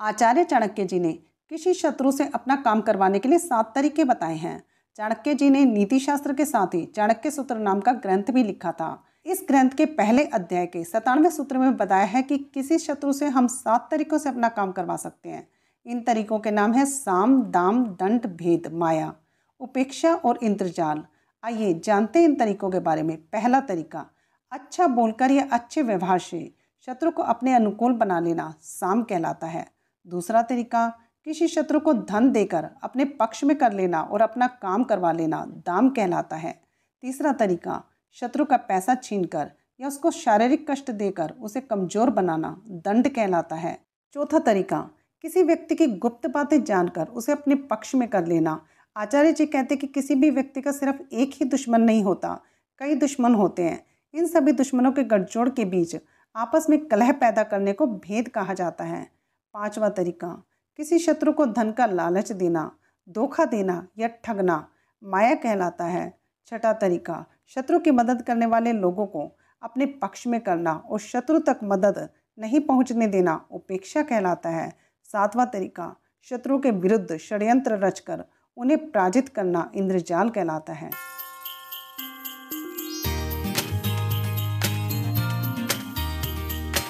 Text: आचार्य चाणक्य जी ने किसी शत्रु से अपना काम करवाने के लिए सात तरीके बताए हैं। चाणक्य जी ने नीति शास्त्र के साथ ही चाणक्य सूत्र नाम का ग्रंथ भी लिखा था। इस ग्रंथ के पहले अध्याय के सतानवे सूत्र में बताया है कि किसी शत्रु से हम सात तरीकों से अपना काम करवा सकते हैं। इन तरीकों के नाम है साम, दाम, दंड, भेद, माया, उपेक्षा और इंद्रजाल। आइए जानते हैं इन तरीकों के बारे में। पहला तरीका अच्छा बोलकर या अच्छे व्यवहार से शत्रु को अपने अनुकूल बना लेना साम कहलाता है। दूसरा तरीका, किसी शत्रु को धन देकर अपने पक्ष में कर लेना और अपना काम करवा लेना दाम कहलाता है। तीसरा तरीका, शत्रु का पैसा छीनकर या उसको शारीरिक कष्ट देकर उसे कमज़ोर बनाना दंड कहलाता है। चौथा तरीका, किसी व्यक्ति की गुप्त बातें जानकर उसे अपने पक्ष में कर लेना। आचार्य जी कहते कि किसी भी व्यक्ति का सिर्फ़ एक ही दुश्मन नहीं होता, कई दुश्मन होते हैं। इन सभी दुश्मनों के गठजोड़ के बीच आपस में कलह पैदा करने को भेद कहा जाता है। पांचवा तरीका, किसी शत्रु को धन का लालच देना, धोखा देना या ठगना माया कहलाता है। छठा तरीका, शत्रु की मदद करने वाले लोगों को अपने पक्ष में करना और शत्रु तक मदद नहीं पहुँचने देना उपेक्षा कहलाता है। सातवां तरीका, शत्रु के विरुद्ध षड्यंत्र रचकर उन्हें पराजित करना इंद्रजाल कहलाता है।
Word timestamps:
आचार्य 0.00 0.44
चाणक्य 0.44 0.84
जी 0.84 0.98
ने 1.00 1.12
किसी 1.50 1.74
शत्रु 1.74 2.10
से 2.12 2.24
अपना 2.34 2.56
काम 2.56 2.80
करवाने 2.80 3.18
के 3.18 3.28
लिए 3.28 3.38
सात 3.38 3.72
तरीके 3.74 4.04
बताए 4.04 4.36
हैं। 4.36 4.62
चाणक्य 4.96 5.34
जी 5.34 5.50
ने 5.50 5.64
नीति 5.64 5.98
शास्त्र 5.98 6.32
के 6.32 6.44
साथ 6.44 6.66
ही 6.66 6.84
चाणक्य 6.86 7.30
सूत्र 7.30 7.56
नाम 7.56 7.80
का 7.80 7.92
ग्रंथ 7.92 8.30
भी 8.30 8.42
लिखा 8.44 8.72
था। 8.72 9.04
इस 9.26 9.44
ग्रंथ 9.48 9.70
के 9.70 9.84
पहले 9.84 10.24
अध्याय 10.24 10.66
के 10.66 10.84
सतानवे 10.84 11.30
सूत्र 11.30 11.58
में 11.58 11.76
बताया 11.76 12.04
है 12.04 12.22
कि 12.22 12.38
किसी 12.54 12.78
शत्रु 12.78 13.12
से 13.12 13.26
हम 13.26 13.46
सात 13.46 13.88
तरीकों 13.90 14.18
से 14.18 14.28
अपना 14.28 14.48
काम 14.48 14.72
करवा 14.72 14.96
सकते 14.96 15.28
हैं। 15.28 15.46
इन 15.86 16.00
तरीकों 16.00 16.38
के 16.38 16.50
नाम 16.50 16.72
है 16.72 16.84
साम, 16.84 17.42
दाम, 17.42 17.84
दंड, 17.84 18.26
भेद, 18.26 18.70
माया, 18.72 19.12
उपेक्षा 19.60 20.14
और 20.14 20.38
इंद्रजाल। 20.42 21.04
आइए 21.44 21.74
जानते 21.84 22.18
हैं 22.18 22.28
इन 22.28 22.34
तरीकों 22.34 22.70
के 22.70 22.78
बारे 22.78 23.02
में। 23.02 23.16
पहला 23.16 23.60
तरीका 23.60 24.06
अच्छा 24.52 24.86
बोलकर 24.86 25.30
या 25.30 25.46
अच्छे 25.52 25.82
व्यवहार 25.82 26.18
से 26.18 26.52
शत्रु 26.86 27.10
को 27.10 27.22
अपने 27.22 27.54
अनुकूल 27.54 27.92
बना 27.92 28.20
लेना 28.20 28.54
साम 28.62 29.02
कहलाता 29.02 29.46
है। 29.46 29.79
दूसरा 30.06 30.42
तरीका, 30.42 30.88
किसी 31.26 31.48
शत्रु 31.48 31.80
को 31.80 31.92
धन 31.94 32.30
देकर 32.32 32.68
अपने 32.82 33.04
पक्ष 33.04 33.42
में 33.44 33.56
कर 33.58 33.72
लेना 33.72 34.00
और 34.02 34.22
अपना 34.22 34.46
काम 34.62 34.84
करवा 34.84 35.12
लेना 35.12 35.44
दाम 35.66 35.88
कहलाता 35.90 36.36
है। 36.36 36.54
तीसरा 37.02 37.32
तरीका, 37.32 37.82
शत्रु 38.16 38.44
का 38.44 38.56
पैसा 38.58 38.94
छीनकर 38.94 39.50
या 39.80 39.88
उसको 39.88 40.10
शारीरिक 40.10 40.70
कष्ट 40.70 40.90
देकर 40.90 41.30
उसे 41.32 41.60
कमज़ोर 41.60 42.10
बनाना 42.10 42.56
दंड 42.68 43.08
कहलाता 43.08 43.56
है। 43.56 43.78
चौथा 44.14 44.38
तरीका, 44.38 44.78
किसी 45.24 45.42
व्यक्ति 45.42 45.74
की 45.74 45.86
गुप्त 45.86 46.26
बातें 46.26 46.62
जानकर 46.64 47.06
उसे 47.06 47.32
अपने 47.32 47.54
पक्ष 47.54 47.94
में 47.94 48.08
कर 48.08 48.26
लेना। 48.26 48.60
आचार्य 48.96 49.32
जी 49.32 49.46
कहते 49.46 49.76
कि 49.76 49.86
किसी 49.86 50.14
भी 50.14 50.30
व्यक्ति 50.30 50.60
का 50.60 50.72
सिर्फ़ 50.72 51.14
एक 51.14 51.34
ही 51.34 51.44
दुश्मन 51.46 51.80
नहीं 51.82 52.02
होता, 52.04 52.40
कई 52.80 52.94
दुश्मन 52.94 53.34
होते 53.34 53.62
हैं। 53.62 53.84
इन 54.14 54.26
सभी 54.26 54.52
दुश्मनों 54.52 54.92
के 54.92 55.04
गठजोड़ 55.04 55.48
के 55.48 55.64
बीच 55.64 55.96
आपस 56.34 56.66
में 56.70 56.78
कलह 56.86 57.12
पैदा 57.12 57.42
करने 57.42 57.72
को 57.72 57.86
भेद 57.86 58.28
कहा 58.28 58.54
जाता 58.54 58.84
है। 58.84 59.06
पांचवा 59.54 59.88
तरीका, 59.88 60.28
किसी 60.78 60.98
शत्रु 60.98 61.32
को 61.32 61.46
धन 61.46 61.70
का 61.72 61.86
लालच 61.86 62.32
देना, 62.32 62.70
धोखा 63.08 63.44
देना 63.44 63.86
या 63.98 64.08
ठगना 64.24 64.66
माया 65.02 65.34
कहलाता 65.34 65.84
है। 65.84 66.12
छठा 66.46 66.72
तरीका, 66.72 67.24
शत्रु 67.46 67.78
की 67.78 67.90
मदद 67.90 68.22
करने 68.22 68.46
वाले 68.46 68.72
लोगों 68.72 69.06
को 69.06 69.30
अपने 69.62 69.86
पक्ष 69.86 70.26
में 70.26 70.40
करना 70.40 70.72
और 70.72 70.98
शत्रु 70.98 71.38
तक 71.38 71.60
मदद 71.64 72.08
नहीं 72.38 72.60
पहुँचने 72.60 73.06
देना 73.06 73.40
उपेक्षा 73.50 74.02
कहलाता 74.02 74.48
है। 74.48 74.70
सातवां 75.04 75.46
तरीका, 75.46 75.94
शत्रु 76.22 76.58
के 76.58 76.70
विरुद्ध 76.70 77.16
षड्यंत्र 77.16 77.78
रचकर 77.78 78.24
उन्हें 78.56 78.90
पराजित 78.90 79.28
करना 79.28 79.70
इंद्रजाल 79.74 80.30
कहलाता 80.30 80.72
है। 80.72 80.90